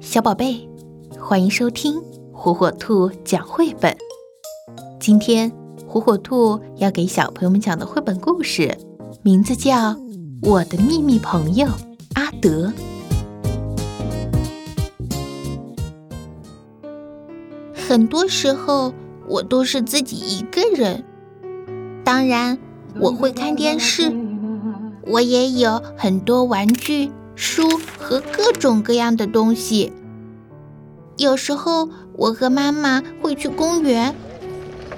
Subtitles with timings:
[0.00, 0.66] 小宝贝，
[1.20, 2.00] 欢迎收听
[2.32, 3.94] 火火兔讲绘本。
[4.98, 5.52] 今天
[5.86, 8.74] 火火兔要给小朋友们讲的绘本故事，
[9.22, 9.92] 名字叫
[10.42, 11.68] 《我的秘密朋友
[12.14, 12.72] 阿德》。
[17.74, 18.94] 很多时候，
[19.28, 21.04] 我都是自己一个人。
[22.02, 22.58] 当然，
[22.98, 24.10] 我会看电视，
[25.06, 27.10] 我也有很多玩具、
[27.40, 29.92] 书和各种各样的东西。
[31.16, 34.12] 有时候，我和妈妈会去公园，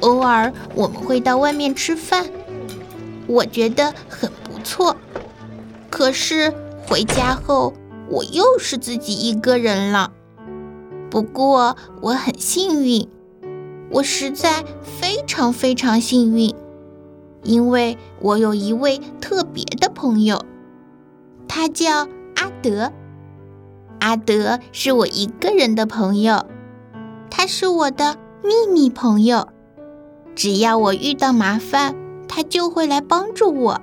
[0.00, 2.30] 偶尔我们会到外面吃饭，
[3.26, 4.96] 我觉得很不错。
[5.90, 6.54] 可是
[6.86, 7.74] 回家后，
[8.08, 10.10] 我又是自己一个人了。
[11.10, 13.06] 不过我很幸运，
[13.90, 16.54] 我实在非常非常幸运。
[17.42, 20.42] 因为我有一位特别的朋友，
[21.46, 22.08] 他叫
[22.40, 22.90] 阿德。
[24.00, 26.46] 阿德是我一个人的朋友，
[27.30, 29.48] 他是我的秘密朋友。
[30.34, 31.94] 只要我遇到麻烦，
[32.26, 33.82] 他就会来帮助我。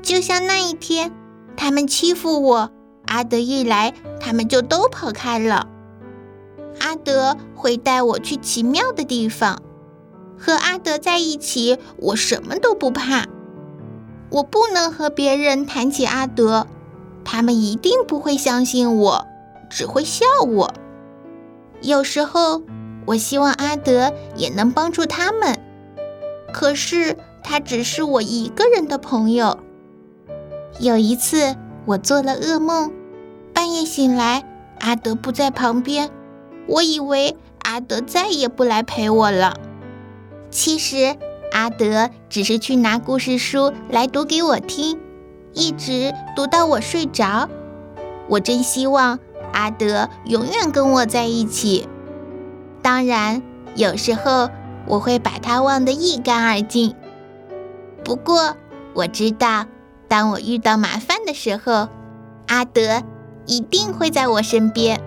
[0.00, 1.12] 就像那一天，
[1.56, 2.70] 他们欺负我，
[3.06, 5.66] 阿德一来，他们就都跑开了。
[6.78, 9.60] 阿德会带我去奇妙的地方。
[10.38, 13.26] 和阿德在一起，我什么都不怕。
[14.30, 16.68] 我不能和别人谈起阿德，
[17.28, 19.26] 他们一定不会相信我，
[19.68, 20.72] 只会笑我。
[21.82, 22.62] 有时候，
[23.04, 25.58] 我希望阿德也能帮助他们，
[26.52, 29.58] 可是他只是我一个人的朋友。
[30.78, 32.92] 有一次，我做了噩梦，
[33.52, 34.44] 半夜醒来，
[34.78, 36.10] 阿德不在旁边，
[36.68, 39.58] 我以为阿德再也不来陪我了。
[40.48, 41.16] 其实，
[41.50, 45.00] 阿德只是去拿故事书来读给我听，
[45.56, 47.48] 一直读到我睡着。
[48.28, 49.18] 我真希望
[49.52, 51.88] 阿德永远跟我在一起。
[52.82, 53.42] 当然，
[53.74, 54.50] 有时候
[54.86, 56.94] 我会把他忘得一干二净。
[58.04, 58.54] 不过，
[58.94, 59.64] 我知道，
[60.06, 61.88] 当我遇到麻烦的时候，
[62.48, 63.02] 阿德
[63.46, 65.00] 一定会在我身边。